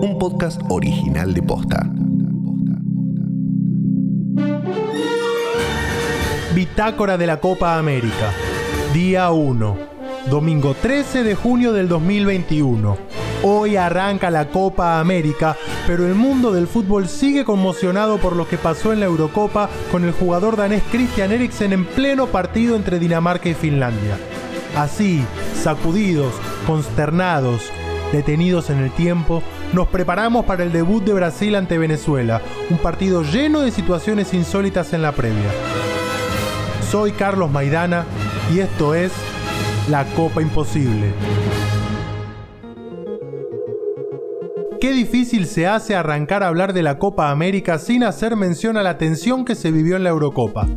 un 0.00 0.18
podcast 0.18 0.60
original 0.68 1.32
de 1.32 1.42
Posta. 1.42 1.88
Bitácora 6.54 7.16
de 7.16 7.26
la 7.26 7.40
Copa 7.40 7.78
América. 7.78 8.32
Día 8.92 9.30
1. 9.30 9.76
Domingo 10.30 10.74
13 10.74 11.22
de 11.22 11.34
junio 11.34 11.72
del 11.72 11.88
2021. 11.88 12.96
Hoy 13.42 13.76
arranca 13.76 14.30
la 14.30 14.48
Copa 14.48 15.00
América, 15.00 15.56
pero 15.86 16.06
el 16.06 16.14
mundo 16.14 16.52
del 16.52 16.66
fútbol 16.66 17.08
sigue 17.08 17.44
conmocionado 17.44 18.18
por 18.18 18.36
lo 18.36 18.46
que 18.48 18.58
pasó 18.58 18.92
en 18.92 19.00
la 19.00 19.06
Eurocopa 19.06 19.70
con 19.90 20.04
el 20.04 20.12
jugador 20.12 20.56
danés 20.56 20.82
Christian 20.90 21.32
Eriksen 21.32 21.72
en 21.72 21.84
pleno 21.86 22.26
partido 22.26 22.76
entre 22.76 22.98
Dinamarca 22.98 23.48
y 23.48 23.54
Finlandia. 23.54 24.18
Así, 24.76 25.24
sacudidos, 25.62 26.34
consternados, 26.66 27.70
detenidos 28.12 28.70
en 28.70 28.78
el 28.78 28.90
tiempo, 28.90 29.42
nos 29.72 29.88
preparamos 29.88 30.44
para 30.44 30.62
el 30.62 30.72
debut 30.72 31.04
de 31.04 31.12
Brasil 31.12 31.54
ante 31.54 31.78
Venezuela, 31.78 32.40
un 32.70 32.78
partido 32.78 33.22
lleno 33.22 33.60
de 33.60 33.70
situaciones 33.70 34.32
insólitas 34.34 34.92
en 34.92 35.02
la 35.02 35.12
previa. 35.12 35.50
Soy 36.90 37.12
Carlos 37.12 37.50
Maidana 37.50 38.04
y 38.54 38.60
esto 38.60 38.94
es 38.94 39.12
La 39.90 40.04
Copa 40.14 40.40
Imposible. 40.40 41.12
Qué 44.80 44.92
difícil 44.92 45.46
se 45.46 45.66
hace 45.66 45.96
arrancar 45.96 46.42
a 46.42 46.48
hablar 46.48 46.72
de 46.72 46.82
la 46.82 46.98
Copa 46.98 47.30
América 47.30 47.78
sin 47.78 48.04
hacer 48.04 48.36
mención 48.36 48.76
a 48.76 48.82
la 48.82 48.98
tensión 48.98 49.44
que 49.44 49.54
se 49.54 49.72
vivió 49.72 49.96
en 49.96 50.04
la 50.04 50.10
Eurocopa. 50.10 50.68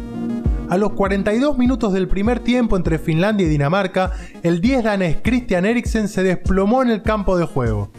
A 0.70 0.78
los 0.78 0.94
42 0.94 1.58
minutos 1.58 1.94
del 1.94 2.08
primer 2.08 2.40
tiempo 2.40 2.78
entre 2.78 3.00
Finlandia 3.00 3.46
y 3.46 3.50
Dinamarca, 3.50 4.12
el 4.44 4.62
10 4.62 4.84
danés 4.84 5.18
Christian 5.24 5.66
Eriksen 5.66 6.08
se 6.08 6.24
desplomó 6.24 6.82
en 6.84 6.90
el 6.90 7.02
campo 7.02 7.38
de 7.38 7.46
juego. 7.46 7.92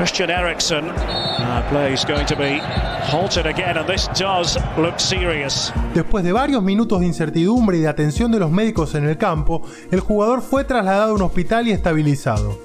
Christian 0.00 0.30
Eriksen, 0.30 0.88
uh, 0.88 1.62
play 1.68 1.92
is 1.92 2.06
going 2.06 2.24
to 2.24 2.34
be 2.34 2.58
halted 3.02 3.44
again, 3.44 3.76
and 3.76 3.86
this 3.86 4.08
does 4.18 4.56
look 4.78 4.98
serious. 4.98 5.74
Después 5.92 6.24
de 6.24 6.32
varios 6.32 6.62
minutos 6.62 7.00
de 7.00 7.06
incertidumbre 7.06 7.76
y 7.76 7.80
de 7.82 7.88
atención 7.88 8.32
de 8.32 8.38
los 8.38 8.50
médicos 8.50 8.94
en 8.94 9.04
el 9.04 9.18
campo, 9.18 9.60
el 9.90 10.00
jugador 10.00 10.40
fue 10.40 10.64
trasladado 10.64 11.12
a 11.12 11.14
un 11.16 11.20
hospital 11.20 11.68
y 11.68 11.72
estabilizado. 11.72 12.58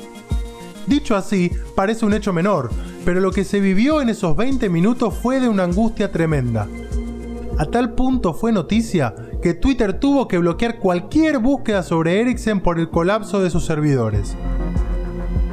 Dicho 0.87 1.13
así, 1.13 1.51
parece 1.75 2.05
un 2.05 2.13
hecho 2.13 2.31
menor, 2.31 2.71
pero 3.03 3.19
lo 3.19 3.33
que 3.33 3.43
se 3.43 3.59
vivió 3.59 4.01
en 4.01 4.07
esos 4.07 4.37
20 4.37 4.69
minutos 4.69 5.13
fue 5.21 5.41
de 5.41 5.49
una 5.49 5.63
angustia 5.63 6.09
tremenda. 6.13 6.69
A 7.57 7.65
tal 7.65 7.95
punto 7.95 8.33
fue 8.33 8.53
noticia 8.53 9.13
que 9.41 9.53
Twitter 9.53 9.99
tuvo 9.99 10.29
que 10.29 10.37
bloquear 10.37 10.79
cualquier 10.79 11.39
búsqueda 11.39 11.83
sobre 11.83 12.21
Eriksen 12.21 12.61
por 12.61 12.79
el 12.79 12.89
colapso 12.89 13.43
de 13.43 13.49
sus 13.49 13.65
servidores. 13.65 14.37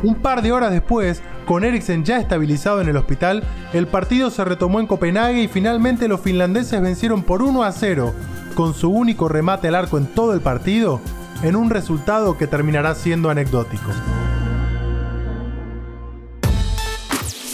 Un 0.04 0.16
par 0.16 0.42
de 0.42 0.50
horas 0.52 0.70
después, 0.70 1.22
con 1.44 1.64
Eriksen 1.64 2.04
ya 2.04 2.18
estabilizado 2.18 2.80
en 2.80 2.88
el 2.88 2.96
hospital, 2.96 3.44
el 3.72 3.86
partido 3.86 4.30
se 4.30 4.44
retomó 4.44 4.80
en 4.80 4.86
Copenhague 4.86 5.42
y 5.42 5.48
finalmente 5.48 6.08
los 6.08 6.20
finlandeses 6.20 6.80
vencieron 6.80 7.22
por 7.22 7.42
1 7.42 7.62
a 7.64 7.72
0, 7.72 8.14
con 8.54 8.74
su 8.74 8.90
único 8.90 9.28
remate 9.28 9.68
al 9.68 9.74
arco 9.74 9.98
en 9.98 10.06
todo 10.06 10.34
el 10.34 10.40
partido, 10.40 11.00
en 11.42 11.56
un 11.56 11.70
resultado 11.70 12.36
que 12.38 12.46
terminará 12.46 12.94
siendo 12.94 13.30
anecdótico. 13.30 13.90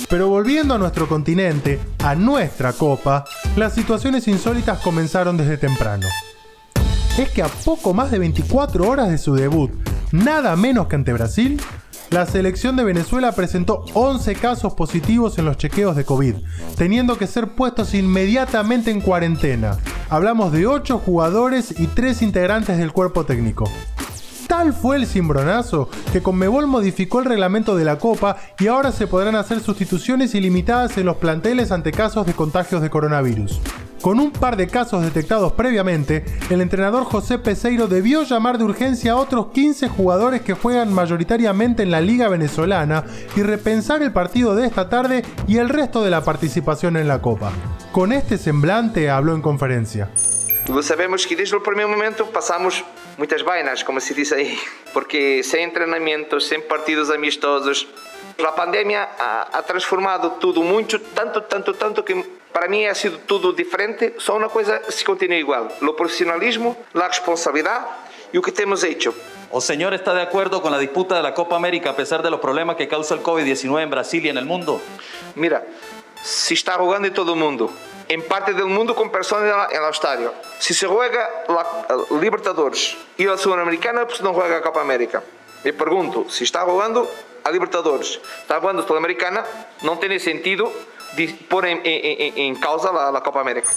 Pero 0.08 0.28
volviendo 0.28 0.74
a 0.74 0.78
nuestro 0.78 1.06
continente, 1.06 1.78
a 2.02 2.14
nuestra 2.14 2.72
copa, 2.72 3.24
las 3.56 3.74
situaciones 3.74 4.26
insólitas 4.26 4.80
comenzaron 4.80 5.36
desde 5.36 5.58
temprano. 5.58 6.06
Es 7.18 7.28
que 7.30 7.42
a 7.42 7.48
poco 7.48 7.92
más 7.92 8.10
de 8.10 8.18
24 8.18 8.88
horas 8.88 9.10
de 9.10 9.18
su 9.18 9.34
debut, 9.34 9.70
nada 10.12 10.56
menos 10.56 10.86
que 10.86 10.96
ante 10.96 11.12
Brasil, 11.12 11.60
la 12.10 12.24
selección 12.24 12.76
de 12.76 12.84
Venezuela 12.84 13.32
presentó 13.32 13.84
11 13.94 14.34
casos 14.36 14.74
positivos 14.74 15.38
en 15.38 15.44
los 15.44 15.58
chequeos 15.58 15.94
de 15.94 16.04
COVID, 16.04 16.36
teniendo 16.76 17.18
que 17.18 17.26
ser 17.26 17.48
puestos 17.48 17.94
inmediatamente 17.94 18.90
en 18.90 19.00
cuarentena. 19.00 19.76
Hablamos 20.08 20.52
de 20.52 20.66
8 20.66 20.98
jugadores 21.04 21.78
y 21.78 21.86
3 21.86 22.22
integrantes 22.22 22.78
del 22.78 22.92
cuerpo 22.92 23.24
técnico. 23.24 23.70
Tal 24.46 24.72
fue 24.72 24.96
el 24.96 25.06
cimbronazo 25.06 25.90
que 26.10 26.22
Conmebol 26.22 26.66
modificó 26.66 27.20
el 27.20 27.26
reglamento 27.26 27.76
de 27.76 27.84
la 27.84 27.98
Copa 27.98 28.38
y 28.58 28.68
ahora 28.68 28.92
se 28.92 29.06
podrán 29.06 29.36
hacer 29.36 29.60
sustituciones 29.60 30.34
ilimitadas 30.34 30.96
en 30.96 31.04
los 31.04 31.16
planteles 31.18 31.70
ante 31.70 31.92
casos 31.92 32.26
de 32.26 32.32
contagios 32.32 32.80
de 32.80 32.88
coronavirus. 32.88 33.60
Con 34.08 34.20
un 34.20 34.32
par 34.32 34.56
de 34.56 34.68
casos 34.68 35.02
detectados 35.02 35.52
previamente, 35.52 36.24
el 36.48 36.62
entrenador 36.62 37.04
José 37.04 37.38
Peseiro 37.38 37.88
debió 37.88 38.22
llamar 38.22 38.56
de 38.56 38.64
urgencia 38.64 39.12
a 39.12 39.16
otros 39.16 39.48
15 39.52 39.90
jugadores 39.90 40.40
que 40.40 40.54
juegan 40.54 40.94
mayoritariamente 40.94 41.82
en 41.82 41.90
la 41.90 42.00
Liga 42.00 42.30
Venezolana 42.30 43.04
y 43.36 43.42
repensar 43.42 44.02
el 44.02 44.14
partido 44.14 44.54
de 44.54 44.66
esta 44.66 44.88
tarde 44.88 45.24
y 45.46 45.58
el 45.58 45.68
resto 45.68 46.02
de 46.02 46.08
la 46.08 46.24
participación 46.24 46.96
en 46.96 47.06
la 47.06 47.20
Copa. 47.20 47.52
Con 47.92 48.12
este 48.12 48.38
semblante 48.38 49.10
habló 49.10 49.34
en 49.34 49.42
conferencia. 49.42 50.08
Sabemos 50.80 51.26
que 51.26 51.36
desde 51.36 51.56
el 51.56 51.62
primer 51.62 51.86
momento 51.86 52.30
pasamos 52.30 52.82
muitas 53.18 53.44
vainas, 53.44 53.84
como 53.84 54.00
se 54.00 54.14
diz 54.14 54.32
aí, 54.32 54.58
porque 54.94 55.42
sem 55.42 55.70
treinamentos, 55.70 56.46
sem 56.46 56.62
partidos 56.62 57.10
amistosos, 57.10 57.86
a 58.46 58.52
pandemia 58.52 59.08
ha, 59.18 59.58
ha, 59.58 59.62
transformado 59.62 60.38
tudo 60.38 60.62
muito, 60.62 60.98
tanto, 61.00 61.42
tanto, 61.42 61.74
tanto 61.74 62.04
que 62.04 62.14
para 62.52 62.68
mim 62.68 62.86
ha 62.86 62.94
sido 62.94 63.18
tudo 63.18 63.52
diferente. 63.52 64.14
Só 64.18 64.36
uma 64.36 64.48
coisa 64.48 64.80
se 64.90 65.04
continua 65.04 65.36
igual: 65.36 65.68
o 65.82 65.92
profissionalismo, 65.94 66.76
a 66.94 67.08
responsabilidade 67.08 67.86
e 68.32 68.38
o 68.38 68.42
que 68.42 68.52
temos 68.52 68.84
hecho. 68.84 69.14
¿O 69.50 69.60
señor 69.60 69.94
está 69.94 70.12
de 70.14 70.22
acuerdo 70.22 70.60
con 70.60 70.70
la 70.70 70.78
disputa 70.78 71.16
de 71.16 71.22
la 71.22 71.32
Copa 71.32 71.56
América 71.56 71.90
a 71.90 71.96
pesar 71.96 72.22
de 72.22 72.30
los 72.30 72.38
problemas 72.38 72.76
que 72.76 72.86
causa 72.86 73.14
el 73.14 73.22
COVID-19 73.22 73.82
en 73.82 73.90
Brasil 73.90 74.26
en 74.26 74.36
el 74.36 74.44
mundo? 74.44 74.80
Mira, 75.34 75.66
se 76.22 76.54
está 76.54 76.74
jugando 76.74 77.08
em 77.08 77.12
todo 77.12 77.32
o 77.32 77.36
mundo, 77.36 77.70
em 78.08 78.20
parte 78.20 78.52
do 78.52 78.68
mundo 78.68 78.94
com 78.94 79.08
pessoas 79.08 79.42
no 79.42 79.90
estádio. 79.90 80.32
Se 80.60 80.74
se 80.74 80.86
juega 80.86 81.24
a 81.48 82.14
Libertadores 82.20 82.96
e 83.18 83.26
a 83.26 83.36
Sul-Americana, 83.36 84.04
pues 84.04 84.20
não 84.20 84.34
juega 84.34 84.58
a 84.58 84.60
Copa 84.60 84.80
América. 84.80 85.22
Me 85.64 85.72
pergunto, 85.72 86.28
se 86.30 86.44
está 86.44 86.60
jogando 86.60 87.08
a 87.44 87.50
Libertadores, 87.50 88.20
está 88.42 88.60
jogando 88.60 88.82
a 88.82 88.86
Sul-Americana, 88.86 89.44
não 89.82 89.96
tem 89.96 90.18
sentido 90.18 90.70
de 91.16 91.28
pôr 91.28 91.66
em, 91.66 91.80
em, 91.84 92.32
em 92.36 92.54
causa 92.54 92.90
a, 92.90 93.16
a 93.16 93.20
Copa 93.20 93.40
América. 93.40 93.70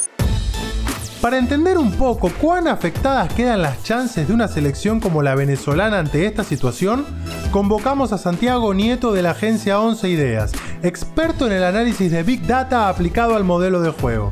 Para 1.21 1.37
entender 1.37 1.77
un 1.77 1.91
poco 1.97 2.31
cuán 2.41 2.67
afectadas 2.67 3.31
quedan 3.33 3.61
las 3.61 3.83
chances 3.83 4.27
de 4.27 4.33
una 4.33 4.47
selección 4.47 4.99
como 4.99 5.21
la 5.21 5.35
venezolana 5.35 5.99
ante 5.99 6.25
esta 6.25 6.43
situación, 6.43 7.05
convocamos 7.51 8.11
a 8.11 8.17
Santiago 8.17 8.73
Nieto 8.73 9.13
de 9.13 9.21
la 9.21 9.31
agencia 9.31 9.79
11 9.79 10.09
Ideas, 10.09 10.51
experto 10.81 11.45
en 11.45 11.53
el 11.53 11.63
análisis 11.63 12.11
de 12.11 12.23
Big 12.23 12.47
Data 12.47 12.89
aplicado 12.89 13.35
al 13.35 13.43
modelo 13.43 13.81
de 13.81 13.91
juego. 13.91 14.31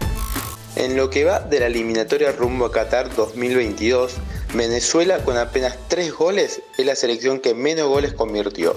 En 0.76 0.98
lo 0.98 1.12
que 1.12 1.26
va 1.26 1.40
de 1.42 1.60
la 1.60 1.68
eliminatoria 1.68 2.32
rumbo 2.32 2.66
a 2.66 2.72
Qatar 2.72 3.14
2022, 3.14 4.16
Venezuela 4.54 5.24
con 5.24 5.38
apenas 5.38 5.78
3 5.90 6.12
goles 6.12 6.62
es 6.78 6.86
la 6.86 6.96
selección 6.96 7.40
que 7.40 7.54
menos 7.54 7.88
goles 7.88 8.14
convirtió. 8.14 8.76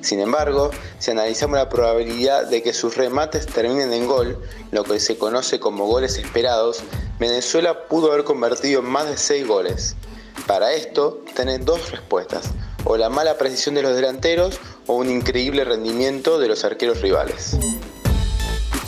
Sin 0.00 0.18
embargo, 0.18 0.70
si 0.98 1.10
analizamos 1.10 1.58
la 1.58 1.68
probabilidad 1.68 2.46
de 2.46 2.62
que 2.62 2.72
sus 2.72 2.96
remates 2.96 3.46
terminen 3.46 3.92
en 3.92 4.06
gol, 4.06 4.40
lo 4.70 4.82
que 4.82 4.98
se 4.98 5.18
conoce 5.18 5.60
como 5.60 5.86
goles 5.86 6.16
esperados, 6.16 6.80
Venezuela 7.18 7.86
pudo 7.86 8.10
haber 8.10 8.24
convertido 8.24 8.80
más 8.80 9.10
de 9.10 9.18
6 9.18 9.46
goles. 9.46 9.94
Para 10.46 10.72
esto, 10.72 11.22
tienen 11.36 11.66
dos 11.66 11.90
respuestas, 11.90 12.46
o 12.84 12.96
la 12.96 13.10
mala 13.10 13.36
precisión 13.36 13.74
de 13.74 13.82
los 13.82 13.94
delanteros 13.94 14.58
o 14.86 14.94
un 14.94 15.10
increíble 15.10 15.64
rendimiento 15.64 16.38
de 16.38 16.48
los 16.48 16.64
arqueros 16.64 17.02
rivales. 17.02 17.58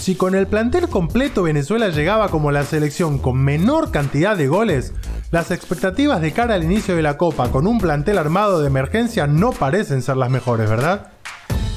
Si 0.02 0.16
con 0.16 0.34
el 0.34 0.48
plantel 0.48 0.88
completo 0.88 1.44
Venezuela 1.44 1.88
llegaba 1.88 2.28
como 2.28 2.50
la 2.50 2.64
selección 2.64 3.20
con 3.20 3.38
menor 3.38 3.92
cantidad 3.92 4.36
de 4.36 4.48
goles, 4.48 4.94
las 5.30 5.52
expectativas 5.52 6.20
de 6.20 6.32
cara 6.32 6.56
al 6.56 6.64
inicio 6.64 6.96
de 6.96 7.02
la 7.02 7.16
Copa 7.16 7.52
con 7.52 7.68
un 7.68 7.78
plantel 7.78 8.18
armado 8.18 8.60
de 8.60 8.66
emergencia 8.66 9.28
no 9.28 9.52
parecen 9.52 10.02
ser 10.02 10.16
las 10.16 10.28
mejores, 10.28 10.68
¿verdad? 10.68 11.12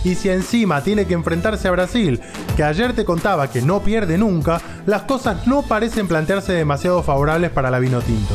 Y 0.04 0.16
si 0.16 0.30
encima 0.30 0.82
tiene 0.82 1.06
que 1.06 1.14
enfrentarse 1.14 1.68
a 1.68 1.72
Brasil, 1.72 2.20
que 2.58 2.64
ayer 2.64 2.94
te 2.94 3.06
contaba 3.06 3.52
que 3.52 3.62
no 3.62 3.82
pierde 3.82 4.18
nunca, 4.18 4.60
las 4.88 5.04
cosas 5.04 5.46
no 5.46 5.62
parecen 5.62 6.08
plantearse 6.08 6.52
demasiado 6.52 7.04
favorables 7.04 7.52
para 7.52 7.70
la 7.70 7.78
vino 7.78 8.02
tinto. 8.02 8.34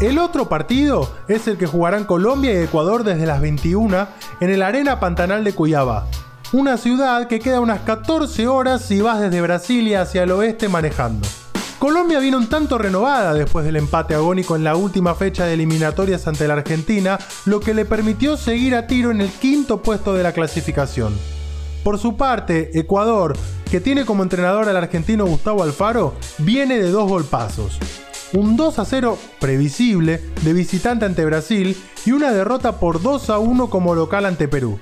El 0.00 0.20
otro 0.20 0.48
partido 0.48 1.10
es 1.26 1.48
el 1.48 1.58
que 1.58 1.66
jugarán 1.66 2.04
Colombia 2.04 2.52
y 2.52 2.64
Ecuador 2.64 3.02
desde 3.02 3.26
las 3.26 3.40
21 3.40 4.06
en 4.38 4.50
el 4.50 4.62
Arena 4.62 5.00
Pantanal 5.00 5.42
de 5.42 5.52
Cuyabá, 5.52 6.06
una 6.52 6.76
ciudad 6.76 7.26
que 7.26 7.40
queda 7.40 7.58
unas 7.58 7.80
14 7.80 8.46
horas 8.46 8.82
si 8.82 9.00
vas 9.00 9.20
desde 9.20 9.40
Brasilia 9.40 10.02
hacia 10.02 10.22
el 10.22 10.30
oeste 10.30 10.68
manejando. 10.68 11.26
Colombia 11.80 12.20
vino 12.20 12.38
un 12.38 12.48
tanto 12.48 12.78
renovada 12.78 13.34
después 13.34 13.64
del 13.64 13.74
empate 13.74 14.14
agónico 14.14 14.54
en 14.54 14.62
la 14.62 14.76
última 14.76 15.16
fecha 15.16 15.46
de 15.46 15.54
eliminatorias 15.54 16.28
ante 16.28 16.46
la 16.46 16.54
Argentina, 16.54 17.18
lo 17.44 17.58
que 17.58 17.74
le 17.74 17.84
permitió 17.84 18.36
seguir 18.36 18.76
a 18.76 18.86
tiro 18.86 19.10
en 19.10 19.20
el 19.20 19.30
quinto 19.30 19.82
puesto 19.82 20.14
de 20.14 20.22
la 20.22 20.32
clasificación. 20.32 21.12
Por 21.82 21.98
su 21.98 22.16
parte, 22.16 22.70
Ecuador, 22.78 23.36
que 23.68 23.80
tiene 23.80 24.04
como 24.04 24.22
entrenador 24.22 24.68
al 24.68 24.76
argentino 24.76 25.26
Gustavo 25.26 25.64
Alfaro, 25.64 26.14
viene 26.38 26.78
de 26.78 26.90
dos 26.92 27.08
golpazos. 27.08 27.80
Un 28.32 28.56
2 28.56 28.78
a 28.78 28.84
0 28.84 29.18
previsible 29.40 30.20
de 30.42 30.52
visitante 30.52 31.04
ante 31.04 31.24
Brasil 31.24 31.76
y 32.04 32.12
una 32.12 32.30
derrota 32.30 32.78
por 32.78 33.00
2 33.02 33.30
a 33.30 33.38
1 33.38 33.70
como 33.70 33.94
local 33.94 34.26
ante 34.26 34.48
Perú. 34.48 34.78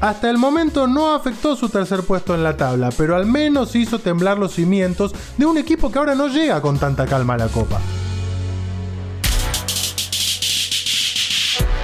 Hasta 0.00 0.28
el 0.28 0.38
momento 0.38 0.86
no 0.86 1.14
afectó 1.14 1.56
su 1.56 1.68
tercer 1.68 2.02
puesto 2.02 2.34
en 2.34 2.42
la 2.42 2.56
tabla, 2.56 2.90
pero 2.96 3.16
al 3.16 3.26
menos 3.26 3.74
hizo 3.74 4.00
temblar 4.00 4.38
los 4.38 4.54
cimientos 4.54 5.14
de 5.38 5.46
un 5.46 5.56
equipo 5.56 5.90
que 5.90 5.98
ahora 5.98 6.14
no 6.14 6.28
llega 6.28 6.60
con 6.60 6.78
tanta 6.78 7.06
calma 7.06 7.34
a 7.34 7.38
la 7.38 7.48
Copa. 7.48 7.80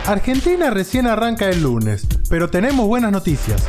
Argentina 0.06 0.70
recién 0.70 1.06
arranca 1.06 1.49
el 1.49 1.62
lunes, 1.62 2.06
pero 2.29 2.50
tenemos 2.50 2.87
buenas 2.87 3.12
noticias. 3.12 3.62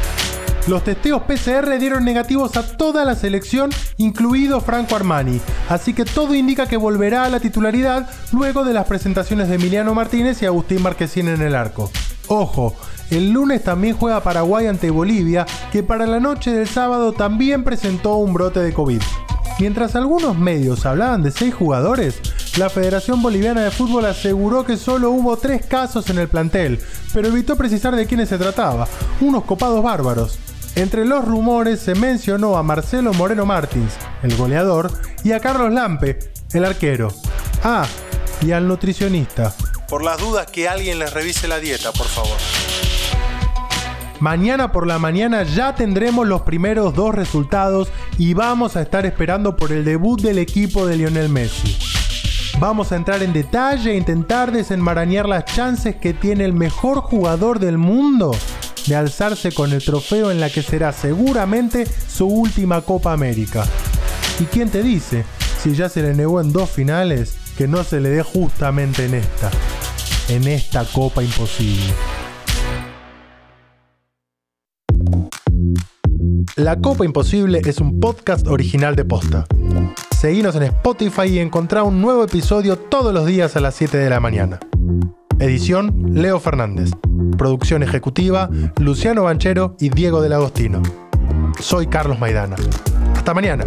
Los 0.68 0.84
testeos 0.84 1.24
PCR 1.24 1.80
dieron 1.80 2.06
negativos 2.06 2.56
a 2.56 2.78
toda 2.78 3.04
la 3.04 3.16
selección, 3.16 3.72
incluido 3.98 4.62
Franco 4.62 4.96
Armani, 4.96 5.42
así 5.70 5.94
que 5.94 6.06
todo 6.06 6.36
indica 6.36 6.68
que 6.68 6.78
volverá 6.78 7.24
a 7.24 7.30
la 7.30 7.40
titularidad 7.40 8.08
luego 8.32 8.64
de 8.64 8.74
las 8.74 8.86
presentaciones 8.86 9.50
de 9.50 9.56
Emiliano 9.56 9.96
Martínez 9.96 10.42
y 10.42 10.46
Agustín 10.46 10.84
Marquesín 10.84 11.30
en 11.30 11.42
el 11.42 11.56
arco. 11.56 11.90
Ojo, 12.28 12.76
el 13.10 13.32
lunes 13.32 13.64
también 13.64 13.98
juega 13.98 14.22
Paraguay 14.22 14.68
ante 14.68 14.92
Bolivia, 14.92 15.48
que 15.72 15.82
para 15.82 16.06
la 16.06 16.20
noche 16.20 16.52
del 16.52 16.68
sábado 16.68 17.12
también 17.12 17.64
presentó 17.64 18.18
un 18.18 18.34
brote 18.34 18.60
de 18.60 18.72
COVID. 18.72 19.02
Mientras 19.60 19.96
algunos 19.96 20.38
medios 20.38 20.86
hablaban 20.86 21.24
de 21.24 21.32
seis 21.32 21.54
jugadores, 21.56 22.22
la 22.58 22.70
Federación 22.70 23.22
Boliviana 23.22 23.64
de 23.64 23.72
Fútbol 23.72 24.06
aseguró 24.06 24.64
que 24.64 24.78
solo 24.78 25.10
hubo 25.10 25.38
tres 25.38 25.66
casos 25.66 26.10
en 26.10 26.20
el 26.20 26.28
plantel, 26.28 26.80
pero 27.14 27.28
evitó 27.28 27.56
precisar 27.56 27.96
de 27.96 28.06
quiénes 28.06 28.30
se 28.30 28.38
trataba, 28.38 28.88
unos 29.20 29.44
copados 29.44 29.84
bárbaros. 29.84 30.38
Entre 30.82 31.06
los 31.06 31.24
rumores 31.24 31.80
se 31.80 31.94
mencionó 31.94 32.58
a 32.58 32.64
Marcelo 32.64 33.14
Moreno 33.14 33.46
Martins, 33.46 33.94
el 34.24 34.36
goleador, 34.36 34.92
y 35.24 35.32
a 35.32 35.40
Carlos 35.40 35.72
Lampe, 35.72 36.18
el 36.54 36.66
arquero. 36.66 37.10
Ah, 37.64 37.86
y 38.42 38.52
al 38.52 38.68
nutricionista. 38.68 39.54
Por 39.88 40.04
las 40.04 40.20
dudas 40.20 40.48
que 40.50 40.68
alguien 40.68 40.98
les 40.98 41.14
revise 41.14 41.48
la 41.48 41.60
dieta, 41.60 41.92
por 41.92 42.08
favor. 42.08 42.36
Mañana 44.20 44.72
por 44.72 44.88
la 44.88 44.98
mañana 44.98 45.44
ya 45.44 45.76
tendremos 45.76 46.28
los 46.28 46.42
primeros 46.42 46.96
dos 46.96 47.14
resultados 47.14 47.92
y 48.18 48.34
vamos 48.34 48.76
a 48.76 48.82
estar 48.82 49.06
esperando 49.06 49.56
por 49.56 49.72
el 49.72 49.86
debut 49.86 50.20
del 50.20 50.40
equipo 50.40 50.88
de 50.88 50.98
Lionel 50.98 51.30
Messi. 51.30 51.78
Vamos 52.58 52.92
a 52.92 52.96
entrar 52.96 53.22
en 53.22 53.34
detalle 53.34 53.92
e 53.92 53.98
intentar 53.98 54.52
desenmarañar 54.52 55.30
las 55.30 55.46
chances 55.46 55.98
que 55.98 56.16
tiene 56.16 56.44
el 56.44 56.54
mejor 56.54 57.02
jugador 57.02 57.60
del 57.60 57.78
mundo 57.78 58.32
de 58.88 58.96
alzarse 58.96 59.52
con 59.52 59.72
el 59.72 59.84
trofeo 59.84 60.32
en 60.32 60.40
la 60.40 60.50
que 60.50 60.62
será 60.62 60.92
seguramente 60.92 61.86
su 61.86 62.28
última 62.28 62.82
Copa 62.82 63.14
América. 63.14 63.66
¿Y 64.40 64.46
quién 64.46 64.70
te 64.70 64.82
dice, 64.82 65.24
si 65.62 65.74
ya 65.76 65.90
se 65.90 66.02
le 66.02 66.14
negó 66.14 66.42
en 66.42 66.52
dos 66.52 66.70
finales, 66.70 67.36
que 67.58 67.68
no 67.68 67.84
se 67.84 68.00
le 68.00 68.10
dé 68.10 68.24
justamente 68.24 69.06
en 69.06 69.16
esta, 69.16 69.52
en 70.30 70.48
esta 70.48 70.86
Copa 70.86 71.24
Imposible? 71.24 71.94
La 76.56 76.80
Copa 76.80 77.06
Imposible 77.06 77.62
es 77.66 77.80
un 77.80 78.00
podcast 78.00 78.48
original 78.48 78.96
de 78.96 79.06
Posta. 79.06 79.46
Seguinos 80.16 80.56
en 80.56 80.64
Spotify 80.64 81.28
y 81.28 81.40
encontrá 81.40 81.84
un 81.84 82.02
nuevo 82.02 82.24
episodio 82.24 82.78
todos 82.78 83.14
los 83.14 83.26
días 83.26 83.56
a 83.56 83.62
las 83.62 83.76
7 83.76 83.98
de 83.98 84.10
la 84.10 84.20
mañana. 84.20 84.60
Edición 85.42 86.14
Leo 86.14 86.40
Fernández. 86.40 86.92
Producción 87.36 87.82
ejecutiva 87.82 88.48
Luciano 88.80 89.24
Banchero 89.24 89.76
y 89.80 89.90
Diego 89.90 90.22
del 90.22 90.34
Agostino. 90.34 90.84
Soy 91.60 91.88
Carlos 91.88 92.20
Maidana. 92.20 92.56
Hasta 93.16 93.34
mañana. 93.34 93.66